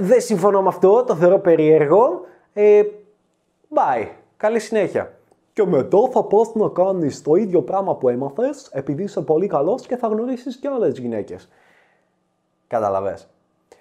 δεν 0.00 0.20
συμφωνώ 0.20 0.62
με 0.62 0.68
αυτό, 0.68 1.04
το 1.04 1.14
θεωρώ 1.14 1.38
περίεργο. 1.38 2.20
Ε, 2.52 2.82
bye. 3.74 4.08
Καλή 4.36 4.58
συνέχεια. 4.58 5.12
Και 5.52 5.66
μετά 5.66 5.98
θα 6.12 6.24
πας 6.24 6.54
να 6.54 6.68
κάνεις 6.68 7.22
το 7.22 7.34
ίδιο 7.34 7.62
πράγμα 7.62 7.96
που 7.96 8.08
έμαθες, 8.08 8.68
επειδή 8.72 9.02
είσαι 9.02 9.20
πολύ 9.20 9.46
καλός 9.46 9.86
και 9.86 9.96
θα 9.96 10.06
γνωρίσεις 10.06 10.56
και 10.56 10.68
άλλες 10.68 10.98
γυναίκες. 10.98 11.48
Κατάλαβες. 12.68 13.18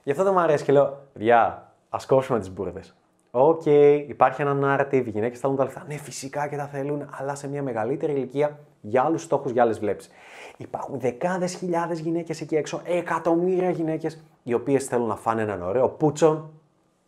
Γι' 0.03 0.11
αυτό 0.11 0.23
δεν 0.23 0.33
μου 0.33 0.39
αρέσει 0.39 0.63
και 0.63 0.71
λέω: 0.71 0.97
Παιδιά, 1.13 1.71
ας 1.89 2.05
κόψουμε 2.05 2.39
τις 2.39 2.51
μπούρδες. 2.51 2.95
OK, 3.31 3.61
okay, 3.65 4.05
υπάρχει 4.07 4.41
ένα 4.41 4.57
narrative, 4.63 5.05
οι 5.05 5.09
γυναίκες 5.09 5.39
θέλουν 5.39 5.55
τα 5.55 5.63
λεφτά. 5.63 5.83
Ναι, 5.87 5.97
φυσικά 5.97 6.47
και 6.47 6.55
τα 6.55 6.65
θέλουν, 6.65 7.09
αλλά 7.19 7.35
σε 7.35 7.47
μια 7.47 7.63
μεγαλύτερη 7.63 8.11
ηλικία 8.11 8.59
για 8.81 9.03
άλλους 9.03 9.21
στόχους, 9.21 9.51
για 9.51 9.63
άλλες 9.63 9.79
βλέψεις. 9.79 10.11
Υπάρχουν 10.57 10.99
δεκάδες 10.99 11.53
χιλιάδες 11.53 11.99
γυναίκες 11.99 12.41
εκεί 12.41 12.55
έξω, 12.55 12.81
εκατομμύρια 12.83 13.69
γυναίκες, 13.69 14.23
οι 14.43 14.53
οποίες 14.53 14.85
θέλουν 14.85 15.07
να 15.07 15.15
φάνε 15.15 15.41
έναν 15.41 15.61
ωραίο 15.61 15.89
πούτσο, 15.89 16.49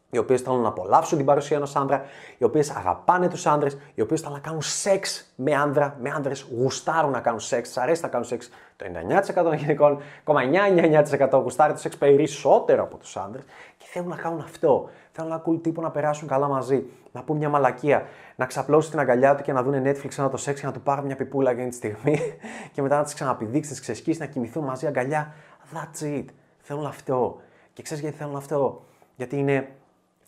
οι 0.10 0.18
οποίες 0.18 0.42
θέλουν 0.42 0.62
να 0.62 0.68
απολαύσουν 0.68 1.18
την 1.18 1.26
παρουσία 1.26 1.58
ενός 1.58 1.76
άντρα, 1.76 2.06
οι 2.38 2.44
οποίες 2.44 2.70
αγαπάνε 2.70 3.28
τους 3.28 3.46
άντρε, 3.46 3.70
οι 3.96 4.02
οποίες 4.02 4.22
θέλουν 4.22 4.36
να 4.36 4.42
κάνουν 4.42 4.62
σεξ 4.62 5.34
με 5.36 5.56
άντρα, 5.56 5.98
με 6.02 6.10
άντρε, 6.10 6.34
γουστάρουν 6.58 7.12
να 7.12 7.20
κάνουν 7.20 7.40
σεξ, 7.40 7.78
αρέσει 7.78 8.02
να 8.02 8.08
κάνουν 8.08 8.28
σεξ. 8.28 8.50
Το 8.76 8.86
99% 8.86 9.44
των 9.44 9.54
γυναικών, 9.54 10.02
99% 10.26 11.40
γουστάρει 11.42 11.74
το 11.74 11.80
σεξ 11.80 11.98
περισσότερο 11.98 12.84
από 12.84 12.98
τους 12.98 13.18
άντρε 13.18 13.42
και 13.78 13.86
θέλουν 13.88 14.10
να 14.10 14.16
κάνουν 14.16 14.40
αυτό. 14.40 14.90
Θέλουν 15.12 15.32
ένα 15.32 15.44
cool 15.46 15.62
τύπο 15.62 15.82
να 15.82 15.92
περάσουν 15.92 16.28
καλά 16.28 16.48
μαζί, 16.48 16.86
να 17.12 17.24
πούν 17.24 17.38
μια 17.38 17.50
μαλακία, 17.50 18.06
να 18.36 18.46
ξαπλώσουν 18.46 18.92
την 18.92 19.00
αγκαλιά 19.00 19.36
του 19.36 19.44
και 19.44 19.54
να 19.54 19.64
δουν 19.64 19.74
Netflix 19.86 20.18
ένα 20.18 20.30
το 20.30 20.38
σεξ 20.38 20.60
και 20.60 20.66
να 20.66 20.72
του 20.72 20.82
πάρουν 20.82 21.06
μια 21.06 21.16
πιπούλα 21.16 21.52
για 21.52 21.68
τη 21.68 21.76
στιγμή 21.76 22.20
και 22.74 22.82
μετά 22.82 22.98
να 22.98 23.04
τις 23.04 23.14
ξαναπηδήξεις, 23.14 23.72
να 23.72 23.78
τις 23.78 23.80
ξεσκίσει, 23.80 24.20
να 24.20 24.26
κοιμηθούν 24.26 24.64
μαζί 24.64 24.88
αγκαλιά. 24.88 25.34
That's 25.74 26.04
it. 26.04 26.26
Θέλουν 26.60 26.86
αυτό. 26.86 27.42
Και 27.74 27.82
ξέρεις 27.82 28.04
γιατί 28.04 28.18
θέλουν 28.18 28.36
αυτό; 28.36 28.84
Γιατί 29.16 29.38
είναι 29.38 29.70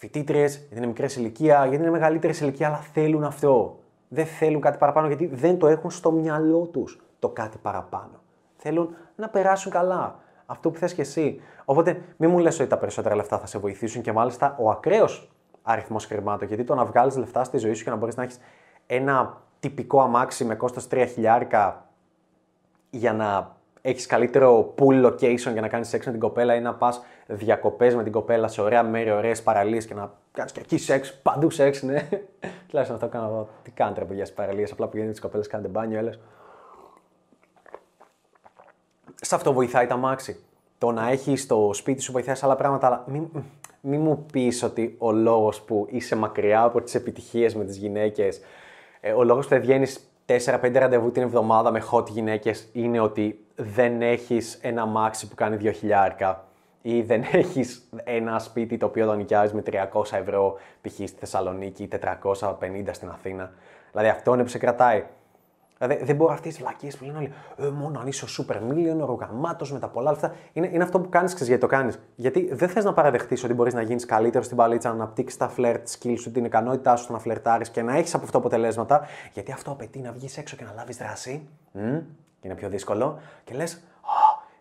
φοιτήτριες, 0.01 0.57
γιατί 0.57 0.75
είναι 0.75 0.85
μικρές 0.85 1.15
ηλικία, 1.15 1.65
γιατί 1.65 1.83
είναι 1.83 1.91
μεγαλύτερες 1.91 2.39
ηλικία, 2.39 2.67
αλλά 2.67 2.77
θέλουν 2.77 3.23
αυτό. 3.23 3.79
Δεν 4.07 4.25
θέλουν 4.25 4.61
κάτι 4.61 4.77
παραπάνω 4.77 5.07
γιατί 5.07 5.27
δεν 5.27 5.57
το 5.57 5.67
έχουν 5.67 5.91
στο 5.91 6.11
μυαλό 6.11 6.65
τους 6.65 7.01
το 7.19 7.29
κάτι 7.29 7.57
παραπάνω. 7.57 8.21
Θέλουν 8.55 8.95
να 9.15 9.29
περάσουν 9.29 9.71
καλά. 9.71 10.19
Αυτό 10.45 10.69
που 10.71 10.77
θες 10.77 10.93
και 10.93 11.01
εσύ. 11.01 11.41
Οπότε 11.65 12.01
μην 12.17 12.29
μου 12.29 12.39
λες 12.39 12.59
ότι 12.59 12.69
τα 12.69 12.77
περισσότερα 12.77 13.15
λεφτά 13.15 13.39
θα 13.39 13.45
σε 13.45 13.59
βοηθήσουν 13.59 14.01
και 14.01 14.11
μάλιστα 14.11 14.55
ο 14.59 14.69
ακραίος 14.69 15.31
αριθμός 15.61 16.05
χρημάτων. 16.05 16.47
Γιατί 16.47 16.63
το 16.63 16.75
να 16.75 16.85
βγάλεις 16.85 17.17
λεφτά 17.17 17.43
στη 17.43 17.57
ζωή 17.57 17.73
σου 17.73 17.83
και 17.83 17.89
να 17.89 17.95
μπορείς 17.95 18.15
να 18.15 18.23
έχεις 18.23 18.39
ένα 18.85 19.41
τυπικό 19.59 20.01
αμάξι 20.01 20.45
με 20.45 20.55
κόστος 20.55 20.87
3 20.91 21.05
χιλιάρικα 21.13 21.85
για 22.89 23.13
να 23.13 23.55
έχεις 23.81 24.05
καλύτερο 24.05 24.73
pool 24.77 25.05
location 25.05 25.51
για 25.51 25.61
να 25.61 25.67
κάνεις 25.67 25.87
σεξ 25.87 26.05
με 26.05 26.11
την 26.11 26.21
κοπέλα 26.21 26.55
ή 26.55 26.61
να 26.61 26.73
πας 26.73 27.01
διακοπές 27.27 27.95
με 27.95 28.03
την 28.03 28.11
κοπέλα 28.11 28.47
σε 28.47 28.61
ωραία 28.61 28.83
μέρη, 28.83 29.11
ωραίες 29.11 29.43
παραλίες 29.43 29.85
και 29.85 29.93
να 29.93 30.11
κάνεις 30.31 30.51
και 30.51 30.59
εκεί 30.59 30.77
σεξ, 30.77 31.19
παντού 31.21 31.49
σεξ, 31.49 31.81
ναι. 31.81 32.09
Τουλάχιστον 32.67 32.95
αυτό 32.95 33.07
κάνω 33.07 33.27
εγώ. 33.27 33.49
Τι 33.63 33.71
κάνετε 33.71 34.01
από 34.01 34.13
για 34.13 34.23
τι 34.23 34.31
παραλίες, 34.31 34.71
απλά 34.71 34.85
πηγαίνετε 34.85 35.07
με 35.07 35.11
τις 35.11 35.21
κοπέλες, 35.21 35.47
κάνετε 35.47 35.69
μπάνιο, 35.69 35.97
έλες. 35.97 36.19
Σε 39.15 39.35
αυτό 39.35 39.53
βοηθάει 39.53 39.87
τα 39.87 39.97
μάξι. 39.97 40.43
Το 40.77 40.91
να 40.91 41.09
έχεις 41.09 41.47
το 41.47 41.69
σπίτι 41.73 42.01
σου 42.01 42.11
βοηθάει 42.11 42.35
σε 42.35 42.45
άλλα 42.45 42.55
πράγματα, 42.55 42.87
αλλά 42.87 43.03
μην, 43.07 43.27
μη 43.81 43.97
μου 43.97 44.25
πεις 44.31 44.63
ότι 44.63 44.95
ο 44.97 45.11
λόγος 45.11 45.61
που 45.61 45.87
είσαι 45.89 46.15
μακριά 46.15 46.61
από 46.61 46.81
τις 46.81 46.95
επιτυχίες 46.95 47.55
με 47.55 47.65
τις 47.65 47.77
γυναίκες, 47.77 48.41
ε, 48.99 49.11
ο 49.11 49.23
λόγος 49.23 49.43
που 49.43 49.53
δεν 49.53 49.61
βγαίνεις 49.61 50.11
4-5 50.25 50.79
ραντεβού 50.79 51.11
την 51.11 51.21
εβδομάδα 51.21 51.71
με 51.71 51.83
hot 51.91 52.09
γυναίκες 52.09 52.69
είναι 52.73 52.99
ότι 52.99 53.45
δεν 53.63 54.01
έχεις 54.01 54.59
ένα 54.61 54.85
μάξι 54.85 55.27
που 55.27 55.35
κάνει 55.35 55.57
2 55.61 55.71
χιλιάρικα 55.73 56.43
ή 56.81 57.01
δεν 57.01 57.23
έχεις 57.31 57.89
ένα 58.03 58.39
σπίτι 58.39 58.77
το 58.77 58.85
οποίο 58.85 59.05
το 59.05 59.13
νοικιάζεις 59.13 59.53
με 59.53 59.63
300 59.93 60.03
ευρώ 60.11 60.57
π.χ. 60.81 60.93
στη 60.93 61.13
Θεσσαλονίκη 61.19 61.83
ή 61.83 61.89
450 62.19 62.55
στην 62.91 63.09
Αθήνα. 63.09 63.51
Δηλαδή 63.91 64.09
αυτό 64.09 64.33
είναι 64.33 64.43
που 64.43 64.49
σε 64.49 64.57
κρατάει. 64.57 65.05
Δηλαδή 65.77 66.03
δεν 66.03 66.15
μπορώ 66.15 66.33
αυτές 66.33 66.55
τι 66.55 66.61
βλακίες 66.61 66.97
που 66.97 67.05
λένε 67.05 67.17
όλοι. 67.17 67.33
Ε, 67.57 67.67
μόνο 67.67 67.99
αν 67.99 68.07
είσαι 68.07 68.25
ο 68.25 68.27
super 68.37 68.55
million, 68.55 69.07
ο 69.07 69.13
γαμάτο 69.13 69.65
με 69.71 69.79
τα 69.79 69.87
πολλά 69.87 70.11
λεφτά. 70.11 70.33
Είναι, 70.53 70.69
είναι 70.73 70.83
αυτό 70.83 70.99
που 70.99 71.09
κάνεις, 71.09 71.33
ξέρεις 71.33 71.47
γιατί 71.47 71.61
το 71.61 71.75
κάνεις. 71.75 71.99
Γιατί 72.15 72.53
δεν 72.53 72.69
θες 72.69 72.83
να 72.83 72.93
παραδεχτείς 72.93 73.43
ότι 73.43 73.53
μπορείς 73.53 73.73
να 73.73 73.81
γίνεις 73.81 74.05
καλύτερος 74.05 74.45
στην 74.45 74.57
παλίτσα, 74.57 74.89
να 74.89 74.95
αναπτύξεις 74.95 75.37
τα 75.37 75.53
flirt 75.57 75.81
skills 75.99 76.17
σου, 76.19 76.31
την 76.31 76.45
ικανότητά 76.45 76.95
σου 76.95 77.11
να 77.11 77.19
φλερτάρεις 77.19 77.69
και 77.69 77.81
να 77.81 77.97
έχεις 77.97 78.13
από 78.13 78.23
αυτό 78.23 78.37
αποτελέσματα. 78.37 79.07
Γιατί 79.33 79.51
αυτό 79.51 79.71
απαιτεί 79.71 79.99
να 79.99 80.11
βγεις 80.11 80.37
έξω 80.37 80.55
και 80.55 80.63
να 80.63 80.73
λάβεις 80.75 80.97
δράση. 80.97 81.47
Μ, 81.71 81.97
και 82.41 82.47
είναι 82.47 82.55
πιο 82.55 82.69
δύσκολο. 82.69 83.19
Και 83.43 83.53
λε, 83.53 83.63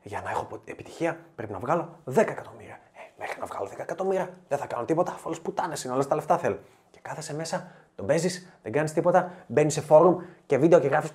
για 0.03 0.21
να 0.25 0.31
έχω 0.31 0.61
επιτυχία 0.65 1.19
πρέπει 1.35 1.53
να 1.53 1.59
βγάλω 1.59 1.99
10 2.05 2.17
εκατομμύρια. 2.17 2.75
Ε, 2.75 3.01
μέχρι 3.19 3.41
να 3.41 3.47
βγάλω 3.47 3.69
10 3.75 3.79
εκατομμύρια 3.79 4.31
δεν 4.49 4.59
θα 4.59 4.67
κάνω 4.67 4.85
τίποτα. 4.85 5.13
Αφού 5.13 5.31
πουτάνε 5.43 5.75
είναι 5.85 5.95
όλα 5.95 6.07
τα 6.07 6.15
λεφτά 6.15 6.39
θέλω. 6.39 6.59
Και 6.91 6.99
κάθεσαι 7.03 7.35
μέσα, 7.35 7.71
τον 7.95 8.07
παίζει, 8.07 8.47
δεν 8.63 8.73
κάνει 8.73 8.91
τίποτα, 8.91 9.33
μπαίνει 9.47 9.71
σε 9.71 9.81
φόρουμ 9.81 10.17
και 10.47 10.59
βίντεο 10.59 10.81
και 10.81 10.89
γράφει 10.89 11.11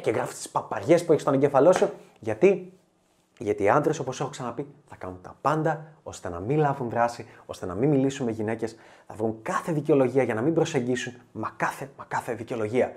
και 0.00 0.10
γράφει 0.10 0.34
τι 0.34 0.48
παπαριέ 0.52 0.98
που 0.98 1.12
έχει 1.12 1.20
στον 1.20 1.34
εγκέφαλό 1.34 1.72
σου. 1.72 1.90
Γιατί 2.18 2.72
γιατί 3.42 3.62
οι 3.62 3.68
άντρε, 3.68 3.92
όπω 4.00 4.12
έχω 4.20 4.28
ξαναπεί, 4.28 4.66
θα 4.86 4.96
κάνουν 4.96 5.18
τα 5.22 5.36
πάντα 5.40 5.86
ώστε 6.02 6.28
να 6.28 6.40
μην 6.40 6.58
λάβουν 6.58 6.88
δράση, 6.88 7.26
ώστε 7.46 7.66
να 7.66 7.74
μην 7.74 7.88
μιλήσουν 7.88 8.26
με 8.26 8.32
γυναίκε, 8.32 8.66
θα 9.06 9.14
βρουν 9.14 9.38
κάθε 9.42 9.72
δικαιολογία 9.72 10.22
για 10.22 10.34
να 10.34 10.40
μην 10.40 10.54
προσεγγίσουν, 10.54 11.12
μα 11.32 11.52
κάθε, 11.56 11.90
μα 11.98 12.04
κάθε 12.08 12.34
δικαιολογία. 12.34 12.92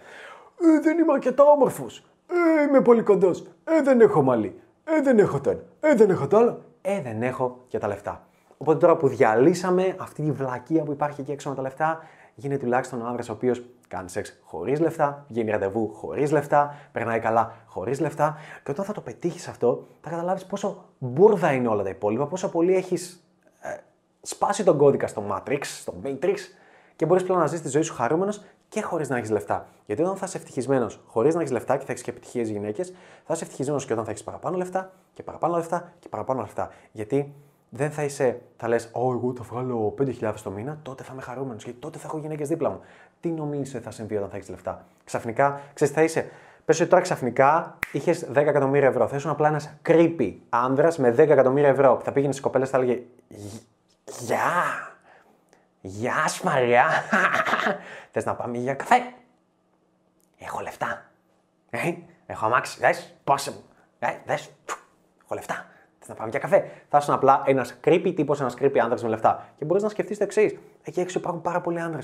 Ε, 0.64 0.80
δεν 0.80 0.98
είμαι 0.98 1.14
αρκετά 1.14 1.44
όμορφος. 1.44 2.06
Ε, 2.28 2.64
είμαι 2.64 2.82
πολύ 2.82 3.02
κοντός. 3.02 3.46
Ε, 3.64 3.82
δεν 3.82 4.02
έχω 4.02 4.22
μαλλί. 4.22 4.62
Ε, 4.84 5.02
δεν 5.02 5.20
έχω 5.20 5.40
το 5.40 5.50
ένα. 5.50 5.62
Ε, 5.80 5.96
δεν 5.96 6.10
έχω 6.10 6.28
το 6.28 6.38
άλλο. 6.38 6.62
Ε, 6.82 7.02
δεν 7.02 7.24
έχω 7.24 7.60
και 7.68 7.78
τα 7.78 7.88
λεφτά. 7.88 8.28
Οπότε 8.58 8.78
τώρα 8.78 8.98
που 8.98 9.08
διαλύσαμε 9.08 9.96
αυτή 10.00 10.24
τη 10.24 10.32
βλακεία 10.32 10.84
που 10.84 10.92
υπάρχει 10.92 11.22
εκεί 11.22 11.32
έξω 11.32 11.50
με 11.50 11.56
τα 11.56 11.62
λεφτά, 11.62 12.00
γίνεται 12.36 12.64
τουλάχιστον 12.64 13.02
ο 13.02 13.06
άνδρας 13.06 13.30
ο 13.30 13.32
οποίος 13.32 13.64
κάνει 13.88 14.10
σεξ 14.10 14.40
χωρίς 14.44 14.80
λεφτά, 14.80 15.26
γίνει 15.28 15.52
ραντεβού 15.52 15.94
χωρίς 15.94 16.32
λεφτά, 16.32 16.76
περνάει 16.92 17.20
καλά 17.20 17.54
χωρίς 17.66 18.00
λεφτά. 18.00 18.38
Και 18.64 18.72
όταν 18.72 18.86
θα 18.86 18.94
το 18.94 19.02
πετύχεις 19.02 19.48
αυτό, 19.48 19.88
θα 20.02 20.10
καταλάβεις 20.10 20.46
πόσο 20.46 20.86
μπουρδα 20.98 21.52
είναι 21.52 21.68
όλα 21.68 21.84
τα 21.84 21.90
υπόλοιπα, 21.90 22.28
πόσο 22.28 22.50
πολύ 22.50 22.76
έχεις 22.76 23.28
ε, 23.62 23.78
σπάσει 24.22 24.64
τον 24.64 24.78
κώδικα 24.78 25.08
στο 25.08 25.24
Matrix, 25.32 25.62
στο 25.64 25.94
Matrix 26.04 26.36
και 26.96 27.06
μπορείς 27.06 27.24
πλέον 27.24 27.40
να 27.40 27.48
ζεις 27.48 27.62
τη 27.62 27.70
ζωή 27.70 27.82
σου 27.82 27.94
χαρούμενος 27.94 28.44
και 28.74 28.82
χωρίς 28.82 29.10
να 29.10 29.18
έχεις 29.18 29.30
λεφτά. 29.30 29.68
Γιατί 29.86 30.02
όταν 30.02 30.16
θα 30.16 30.26
είσαι 30.26 30.38
ευτυχισμένος 30.38 31.00
χωρίς 31.08 31.34
να 31.34 31.40
έχεις 31.40 31.54
λεφτά 31.54 31.78
και 31.78 31.86
θα 31.86 31.92
έχεις 31.92 32.04
και 32.04 32.10
επιτυχίες 32.10 32.50
γυναίκες, 32.50 32.94
θα 33.26 33.34
είσαι 33.34 33.44
ευτυχισμένος 33.44 33.86
και 33.86 33.94
όταν 33.94 34.06
θα 34.06 34.12
έχεις 34.12 34.24
παραπάνω 34.24 34.58
λεφτά 34.58 34.92
και 35.14 35.24
παραπάνω 35.24 35.56
λεφτά 35.56 35.92
και 36.00 36.10
παραπάνω 36.10 36.42
λεφτά. 36.42 36.72
Γιατί 36.92 37.34
δεν 37.70 37.92
θα 37.92 38.04
είσαι, 38.04 38.42
θα 38.58 38.68
λες, 38.68 38.90
Ω, 38.92 39.12
εγώ 39.12 39.34
θα 39.38 39.44
βγάλω 39.44 39.94
5.000 39.98 40.34
το 40.44 40.52
μήνα, 40.52 40.80
τότε 40.84 41.04
θα 41.04 41.10
είμαι 41.14 41.22
χαρούμενος 41.22 41.64
γιατί 41.64 41.80
τότε 41.80 41.98
θα 41.98 42.08
έχω 42.08 42.18
γυναίκες 42.18 42.48
δίπλα 42.48 42.70
μου. 42.70 42.80
Τι 43.20 43.30
νομίζεις 43.30 43.82
θα 43.82 43.92
συμβεί 43.92 44.16
όταν 44.16 44.30
θα 44.30 44.36
έχεις 44.36 44.50
λεφτά; 44.50 44.86
Ξαφνικά, 45.04 45.62
ξέρεις, 45.74 45.94
θα 45.94 46.04
είσαι. 46.04 46.30
Πες 46.66 46.80
ότι 46.80 46.90
τώρα 46.90 47.02
ξαφνικά 47.02 47.78
είχες 47.92 48.26
10 48.32 48.36
εκατομμύρια 48.36 48.88
ευρώ. 48.88 49.08
Θα 49.08 49.16
ήσουν 49.16 49.32
απλά 49.32 49.48
ένας 49.48 49.74
creepy 49.86 50.34
άνδρας 50.50 50.98
με 50.98 51.12
10 51.12 51.18
εκατομμύρια 51.18 51.70
ευρώ 51.70 51.96
που 51.96 52.04
θα 52.04 52.12
πήγαινες 52.12 52.36
στις 52.36 52.46
κοπέλες 52.46 52.70
και 52.70 52.78
θα 52.78 52.84
έλεγε 52.84 53.02
Γεια! 54.20 54.44
Γεια 55.86 56.28
σου 56.28 56.46
Μαρία! 56.46 56.86
Θες 58.14 58.26
να 58.26 58.36
πάμε 58.36 58.58
για 58.58 58.74
καφέ! 58.74 58.96
Έχω 60.38 60.60
λεφτά. 60.60 61.06
Ε, 61.70 61.94
έχω 62.26 62.46
αμάξι. 62.46 62.80
Δες, 62.80 63.16
πόσε 63.24 63.52
μου. 63.52 63.64
Ε, 64.00 64.08
δες, 64.26 64.52
έχω 65.24 65.36
λεφτά. 65.36 65.66
Θες 66.00 66.08
να 66.08 66.16
πάμε 66.16 66.30
για 66.30 66.40
καφέ; 66.40 66.72
Θα 66.90 66.98
ήσουν 66.98 67.14
απλά 67.14 67.44
ένας 67.46 67.80
creepy 67.84 68.14
τύπος, 68.16 68.40
ένας 68.40 68.56
creepy 68.60 68.78
άντρα 68.78 68.98
με 69.02 69.08
λεφτά. 69.08 69.46
Και 69.58 69.66
μπορείς 69.66 69.84
να 69.84 69.90
σκεφτείς 69.90 70.18
το 70.18 70.24
εξής. 70.24 70.60
Εκεί 70.84 71.00
έξω 71.00 71.20
υπάρχουν 71.20 71.42
πάρα 71.42 71.62
πολλοί 71.62 71.82
άντρε 71.82 72.02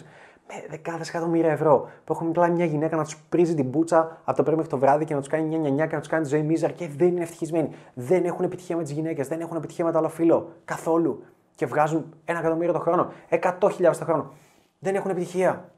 με 0.47 0.65
δεκάδες 0.69 1.09
εκατομμύρια 1.09 1.51
ευρώ 1.51 1.89
που 2.03 2.13
έχουν 2.13 2.27
απλά 2.27 2.47
μια 2.47 2.65
γυναίκα 2.65 2.95
να 2.95 3.03
τους 3.03 3.17
πρίζει 3.17 3.55
την 3.55 3.65
μπούτσα 3.65 4.21
από 4.23 4.37
το 4.37 4.43
πρωί 4.43 4.55
μέχρι 4.55 4.71
το 4.71 4.77
βράδυ 4.77 5.05
και 5.05 5.13
να 5.13 5.19
τους 5.19 5.29
κάνει 5.29 5.61
9-9 5.63 5.87
και 5.87 5.95
να 5.95 5.99
τους 5.99 6.07
κάνει 6.07 6.23
τη 6.23 6.29
ζωή 6.29 6.41
μίζαρ 6.41 6.73
και 6.73 6.87
δεν 6.87 7.07
είναι 7.07 7.21
ευτυχισμένοι. 7.21 7.69
Δεν 7.93 8.25
έχουν 8.25 8.45
επιτυχία 8.45 8.75
με 8.75 8.83
τις 8.83 8.91
γυναίκες, 8.91 9.27
δεν 9.27 9.41
έχουν 9.41 9.57
επιτυχία 9.57 9.85
με 9.85 9.91
το 9.91 9.97
άλλο 9.97 10.09
φίλο 10.09 10.51
καθόλου. 10.65 11.23
Και 11.55 11.65
βγάζουν 11.65 12.13
ένα 12.25 12.39
εκατομμύριο 12.39 12.73
το 12.73 12.79
χρόνο, 12.79 13.11
100.000 13.29 13.97
το 13.97 14.05
χρόνο. 14.05 14.31
Δεν 14.79 14.95
έχουν 14.95 15.11
επιτυχία. 15.11 15.69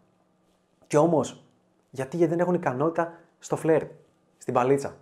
Και 0.91 0.97
όμως, 0.97 1.43
γιατί, 1.89 2.17
γιατί 2.17 2.31
δεν 2.31 2.39
έχουν 2.41 2.53
ικανότητα 2.53 3.13
στο 3.39 3.55
φλερ, 3.55 3.83
στην 4.37 4.53
παλίτσα. 4.53 4.93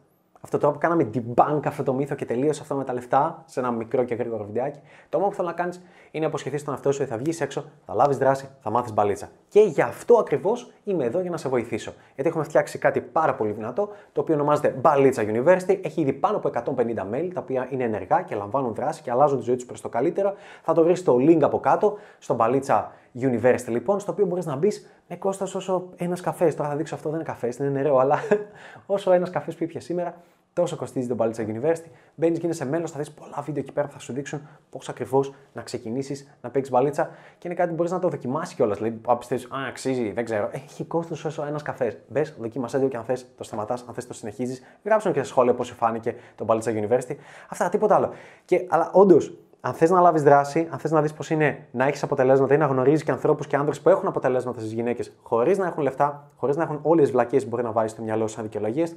Αυτό 0.42 0.58
τώρα 0.58 0.74
που 0.74 0.80
κάναμε 0.80 1.10
debunk 1.14 1.60
αυτό 1.66 1.84
το 1.84 1.94
μύθο 1.94 2.16
και 2.16 2.26
τελείωσε 2.26 2.62
αυτό 2.62 2.76
με 2.76 2.84
τα 2.84 2.94
λεφτά 2.94 3.44
σε 3.46 3.60
ένα 3.60 3.72
μικρό 3.72 4.04
και 4.04 4.16
γρήγορο 4.16 4.46
βιντεάκι. 4.46 4.80
Το 5.10 5.18
μόνο 5.18 5.30
που 5.30 5.36
θέλω 5.36 5.48
να 5.48 5.54
κάνεις 5.54 5.82
είναι 6.12 6.24
να 6.24 6.28
αποσχεθεί 6.28 6.64
τον 6.64 6.74
εαυτό 6.74 6.92
σου 6.92 7.00
ότι 7.02 7.12
θα 7.12 7.18
βγεις 7.18 7.42
έξω, 7.42 7.66
θα 7.86 7.94
λάβεις 7.94 8.18
δράση, 8.18 8.50
θα 8.62 8.70
μάθεις 8.70 8.94
μπαλίτσα. 8.94 9.30
Και 9.48 9.60
γι' 9.60 9.82
αυτό 9.82 10.16
ακριβώς 10.16 10.72
είμαι 10.84 11.06
εδώ 11.06 11.20
για 11.20 11.30
να 11.30 11.38
σε 11.38 11.50
βοηθήσω. 11.50 11.94
Γιατί 12.16 12.30
έχουμε 12.30 12.44
φτιάξει 12.44 12.78
κάτι 12.78 13.02
πάρα 13.02 13.36
πολύ 13.36 13.52
δυνατό, 13.52 13.90
το 14.12 14.22
οποίο 14.22 14.36
ονομάζεται 14.36 14.70
Μπαλίτσα 14.70 15.24
University. 15.24 15.80
Έχει 15.84 16.02
ήδη 16.02 16.14
πάνω 16.14 16.38
από 16.38 16.50
150 16.50 17.08
mail, 17.14 17.30
τα 17.34 17.42
οποία 17.42 17.68
είναι 17.70 17.84
ενεργά 17.84 18.22
και 18.22 18.36
λαμβάνουν 18.36 18.74
δράση 18.74 19.02
και 19.02 19.12
αλλάζουν 19.12 19.38
τη 19.38 19.44
ζωή 19.44 19.56
τους 19.56 19.66
προς 19.66 19.82
το 19.82 19.90
καλύτερο. 19.90 20.34
Θα 20.62 20.74
το 20.74 20.84
βρεις 20.84 21.00
στο 21.00 21.16
link 21.16 21.40
από 21.42 21.60
κάτω, 21.60 21.98
στο 22.20 22.34
Μπαλίτσα 22.34 22.92
University 23.22 23.68
λοιπόν, 23.68 24.00
στο 24.00 24.12
οποίο 24.12 24.26
μπορείς 24.26 24.46
να 24.46 24.56
μπεις 24.56 24.90
με 25.08 25.16
κόστο 25.16 25.46
όσο 25.54 25.90
ένας 25.96 26.22
καφές. 26.22 26.56
Τώρα 26.56 26.70
θα 26.70 26.76
δείξω 26.76 26.96
αυτό 26.96 27.10
δεν 27.10 27.20
είναι 27.20 27.30
καφές, 27.30 27.58
είναι 27.58 27.70
νερό, 27.70 27.98
αλλά 27.98 28.20
όσο 28.86 29.12
ένας 29.12 29.30
καφές 29.30 29.56
που 29.56 29.64
ήπια 29.64 29.80
σήμερα, 29.80 30.16
τόσο 30.54 30.76
κοστίζει 30.76 31.08
το 31.08 31.16
Μπαλίτσα 31.16 31.46
University. 31.48 31.90
Μπαίνεις, 32.16 32.40
γίνεσαι 32.40 32.66
μέλος, 32.66 32.92
θα 32.92 33.00
δεις 33.00 33.12
πολλά 33.12 33.42
βίντεο 33.42 33.64
εκεί 33.64 33.72
πέρα 33.72 33.88
που 33.88 33.94
θα 33.94 34.00
σου 34.00 34.14
δείξουν 34.14 34.48
πώς 34.70 34.90
ακριβώς 34.90 35.34
να 35.54 35.62
ξεκινήσεις 35.62 36.38
να 36.42 36.50
παίξεις 36.50 36.74
μπαλίτσα 36.74 37.10
και 37.38 37.48
είναι 37.48 37.54
κάτι 37.54 37.70
που 37.70 37.76
μπορείς 37.76 37.92
να 37.92 38.00
το 38.00 38.08
δοκιμάσεις 38.08 38.56
κιόλας. 38.56 38.78
Δηλαδή, 38.78 39.02
αν 39.08 39.18
πιστεύεις, 39.18 39.46
Α, 39.46 39.68
αξίζει, 39.68 40.12
δεν 40.12 40.26
ξέρω. 40.26 40.50
Έχει 40.52 40.84
κόστος 40.84 41.26
όσο 41.26 41.46
ένας 41.46 41.62
καφές. 41.62 41.98
Μπε, 42.08 42.22
δοκίμασέ 42.40 42.80
το 42.80 42.88
και 42.88 42.98
αν 42.98 43.04
θες 43.04 43.28
το 43.38 43.44
σταματάς, 43.44 43.86
αν 43.88 43.94
θες 43.94 44.08
το 44.08 44.14
συνεχίζεις. 44.14 44.64
Γράψουν 44.84 45.14
και 45.14 45.20
σε 45.20 45.26
σχόλια 45.26 45.54
πώς 45.54 45.68
σου 45.68 45.76
φάνηκε 45.76 46.16
το 46.36 46.44
Μπαλίτσα 46.44 46.72
University. 46.72 47.16
Αυτά, 47.50 47.70
τίποτα 47.70 47.96
άλλο. 47.96 48.10
Και, 48.46 48.66
αλλά 48.70 48.90
όντως, 48.94 49.38
αν 49.62 49.74
θες 49.74 49.90
να 49.90 50.00
λάβεις 50.00 50.24
δράση, 50.24 50.68
αν 50.72 50.80
θες 50.80 50.92
να 50.92 51.02
δεις 51.02 51.14
πώς 51.14 51.30
είναι 51.30 51.68
να 51.72 51.86
έχεις 51.86 52.04
αποτελέσματα 52.04 52.54
ή 52.54 52.58
να 52.58 52.66
γνωρίζεις 52.66 53.04
και 53.04 53.12
ανθρώπους 53.12 53.48
και 53.48 53.56
άντρε 53.56 53.80
που 53.84 53.90
έχουν 53.90 54.08
αποτελέσματα 54.08 54.60
στις 54.60 54.72
γυναίκες 54.72 55.12
χωρίς 55.24 55.58
να 55.58 55.68
έχουν 55.68 55.84
λεφτά, 55.84 56.32
χωρίς 56.36 56.56
να 56.56 56.64
έχουν 56.64 56.80
όλες 56.82 57.04
τις 57.04 57.12
βλακίες 57.12 57.44
που 57.44 57.50
μπορεί 57.50 57.64
να 57.64 57.72
βάλει 57.72 57.90
στο 57.90 58.02
μυαλό 58.02 58.28
σου 58.28 58.34
σαν 58.34 58.44
δικαιολογίες, 58.44 58.96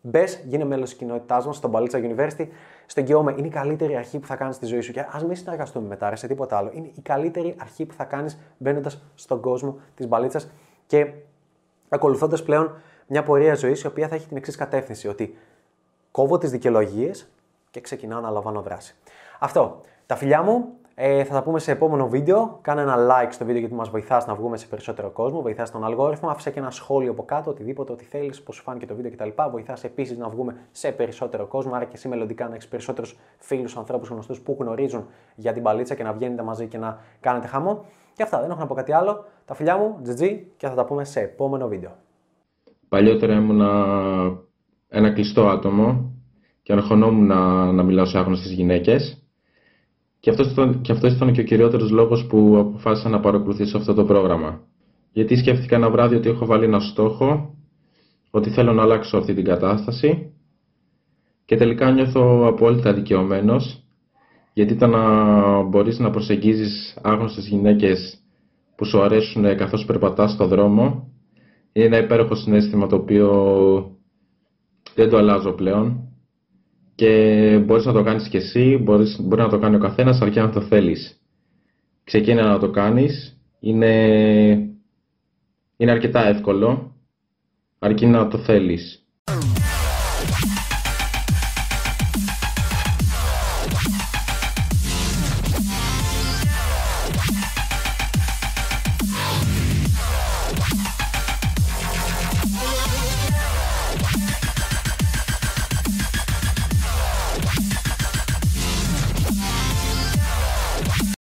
μπες, 0.00 0.42
γίνε 0.44 0.64
μέλος 0.64 0.88
της 0.88 0.98
κοινότητάς 0.98 1.46
μας 1.46 1.56
στο 1.56 1.68
Μπαλίτσα 1.68 1.98
University. 2.02 2.46
Στο 2.86 3.00
εγγυώμαι, 3.00 3.34
είναι 3.36 3.46
η 3.46 3.50
καλύτερη 3.50 3.96
αρχή 3.96 4.18
που 4.18 4.26
θα 4.26 4.36
κάνεις 4.36 4.56
στη 4.56 4.66
ζωή 4.66 4.80
σου. 4.80 4.92
Και 4.92 5.06
ας 5.10 5.24
μην 5.24 5.36
συνεργαστούμε 5.36 5.88
μετά, 5.88 6.10
ρε, 6.10 6.16
σε 6.16 6.26
τίποτα 6.26 6.56
άλλο. 6.56 6.70
Είναι 6.72 6.90
η 6.94 7.00
καλύτερη 7.00 7.54
αρχή 7.60 7.86
που 7.86 7.94
θα 7.94 8.04
κάνεις 8.04 8.38
μπαίνοντας 8.58 9.02
στον 9.14 9.40
κόσμο 9.40 9.78
της 9.94 10.08
Μπαλίτσας 10.08 10.50
και 10.86 11.12
ακολουθώντας 11.88 12.42
πλέον 12.42 12.72
μια 13.06 13.22
πορεία 13.22 13.54
ζωής 13.54 13.82
η 13.82 13.86
οποία 13.86 14.08
θα 14.08 14.14
έχει 14.14 14.28
την 14.28 14.36
εξής 14.36 14.56
κατεύθυνση. 14.56 15.08
Ότι 15.08 15.38
κόβω 16.10 16.38
τις 16.38 16.50
δικαιολογίες 16.50 17.28
και 17.70 17.80
ξεκινάω 17.80 18.20
να 18.20 18.30
λαμβάνω 18.30 18.62
δράση. 18.62 18.96
Αυτό. 19.38 19.80
Τα 20.06 20.16
φιλιά 20.16 20.42
μου, 20.42 20.78
ε, 20.94 21.24
θα 21.24 21.34
τα 21.34 21.42
πούμε 21.42 21.58
σε 21.58 21.72
επόμενο 21.72 22.08
βίντεο. 22.08 22.58
Κάνε 22.62 22.80
ένα 22.80 22.96
like 22.96 23.28
στο 23.30 23.44
βίντεο 23.44 23.60
γιατί 23.60 23.74
μας 23.74 23.88
βοηθάς 23.88 24.26
να 24.26 24.34
βγούμε 24.34 24.56
σε 24.56 24.66
περισσότερο 24.66 25.10
κόσμο, 25.10 25.42
βοηθάς 25.42 25.70
τον 25.70 25.84
αλγόριθμο. 25.84 26.28
Άφησε 26.28 26.50
και 26.50 26.58
ένα 26.58 26.70
σχόλιο 26.70 27.10
από 27.10 27.24
κάτω, 27.24 27.50
οτιδήποτε, 27.50 27.92
ό,τι 27.92 28.04
θέλεις, 28.04 28.42
πώς 28.42 28.54
σου 28.54 28.62
φάνηκε 28.62 28.86
το 28.86 28.94
βίντεο 28.94 29.10
κτλ. 29.10 29.42
Βοηθάς 29.50 29.84
επίσης 29.84 30.18
να 30.18 30.28
βγούμε 30.28 30.56
σε 30.70 30.92
περισσότερο 30.92 31.46
κόσμο. 31.46 31.74
Άρα 31.74 31.84
και 31.84 31.92
εσύ 31.94 32.08
μελλοντικά 32.08 32.48
να 32.48 32.54
έχεις 32.54 32.68
περισσότερους 32.68 33.16
φίλους, 33.38 33.76
ανθρώπους 33.76 34.08
γνωστούς 34.08 34.40
που 34.40 34.56
γνωρίζουν 34.60 35.06
για 35.34 35.52
την 35.52 35.62
παλίτσα 35.62 35.94
και 35.94 36.02
να 36.02 36.12
βγαίνετε 36.12 36.42
μαζί 36.42 36.66
και 36.66 36.78
να 36.78 36.98
κάνετε 37.20 37.46
χαμό. 37.46 37.84
Και 38.12 38.22
αυτά, 38.22 38.40
δεν 38.40 38.50
έχω 38.50 38.60
να 38.60 38.66
πω 38.66 38.74
κάτι 38.74 38.92
άλλο. 38.92 39.24
Τα 39.44 39.54
φιλιά 39.54 39.76
μου, 39.76 39.96
GG 40.06 40.38
και 40.56 40.68
θα 40.68 40.74
τα 40.74 40.84
πούμε 40.84 41.04
σε 41.04 41.20
επόμενο 41.20 41.68
βίντεο. 41.68 41.90
Παλιότερα 42.88 43.34
ήμουν 43.34 43.60
ένα 44.88 45.12
κλειστό 45.12 45.48
άτομο 45.48 46.12
και 46.62 46.72
αγχωνόμουν 46.72 47.26
να, 47.26 47.72
να 47.72 47.82
μιλάω 47.82 48.04
σε 48.04 48.18
άγνωστες 48.18 48.52
γυναίκες. 48.52 49.17
Και 50.20 50.30
αυτός 50.30 50.50
ήταν, 50.50 50.80
και 50.80 50.92
αυτός 50.92 51.12
ήταν 51.12 51.32
και 51.32 51.40
ο 51.40 51.44
κυριότερος 51.44 51.90
λόγος 51.90 52.26
που 52.26 52.56
αποφάσισα 52.58 53.08
να 53.08 53.20
παρακολουθήσω 53.20 53.78
αυτό 53.78 53.94
το 53.94 54.04
πρόγραμμα. 54.04 54.60
Γιατί 55.12 55.36
σκέφτηκα 55.36 55.76
ένα 55.76 55.90
βράδυ 55.90 56.14
ότι 56.16 56.28
έχω 56.28 56.46
βάλει 56.46 56.64
ένα 56.64 56.80
στόχο, 56.80 57.54
ότι 58.30 58.50
θέλω 58.50 58.72
να 58.72 58.82
αλλάξω 58.82 59.18
αυτή 59.18 59.34
την 59.34 59.44
κατάσταση 59.44 60.32
και 61.44 61.56
τελικά 61.56 61.90
νιώθω 61.90 62.46
απόλυτα 62.46 62.92
δικαιωμένος 62.92 63.82
γιατί 64.52 64.76
το 64.76 64.86
να 64.86 65.62
μπορείς 65.62 65.98
να 65.98 66.10
προσεγγίζεις 66.10 66.98
άγνωστες 67.02 67.46
γυναίκες 67.46 68.18
που 68.76 68.84
σου 68.84 69.02
αρέσουν 69.02 69.56
καθώς 69.56 69.84
περπατάς 69.84 70.32
στο 70.32 70.46
δρόμο 70.46 71.12
είναι 71.72 71.84
ένα 71.86 71.98
υπέροχο 71.98 72.34
συνέστημα 72.34 72.86
το 72.86 72.96
οποίο 72.96 73.96
δεν 74.94 75.08
το 75.08 75.16
αλλάζω 75.16 75.52
πλέον 75.52 76.07
και 76.98 77.62
μπορείς 77.64 77.84
να 77.84 77.92
το 77.92 78.02
κάνεις 78.02 78.28
και 78.28 78.36
εσύ, 78.36 78.78
μπορείς, 78.82 79.20
μπορεί 79.20 79.42
να 79.42 79.48
το 79.48 79.58
κάνει 79.58 79.76
ο 79.76 79.78
καθένας 79.78 80.20
αρκεί 80.20 80.38
να 80.38 80.50
το 80.50 80.60
θέλεις. 80.60 81.20
Ξεκίνα 82.04 82.46
να 82.46 82.58
το 82.58 82.70
κάνεις, 82.70 83.40
είναι, 83.60 83.92
είναι 85.76 85.90
αρκετά 85.90 86.26
εύκολο, 86.26 86.96
αρκεί 87.78 88.06
να 88.06 88.28
το 88.28 88.38
θέλεις. 88.38 89.07